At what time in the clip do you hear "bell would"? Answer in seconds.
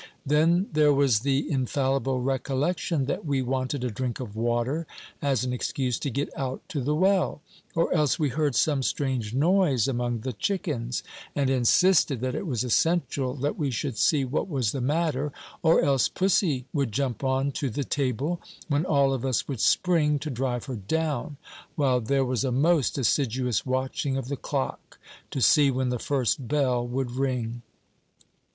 26.47-27.11